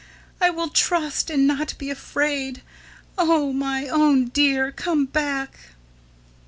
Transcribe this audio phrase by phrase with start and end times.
[0.41, 2.63] I will trust and not be afraid...
[3.19, 5.75] Oh, my own Dear come back!"